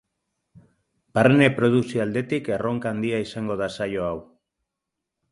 [1.17, 4.15] Barne produkzio aldetik erronka handia izango da saio hau.